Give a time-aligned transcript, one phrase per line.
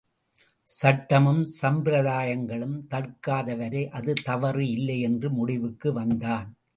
[0.69, 6.49] சட்டமும் சம்பிரதாயங்களும் தடுக்காத வரை அது தவறு இல்லை என்று முடிவுக்கு வந்தான்.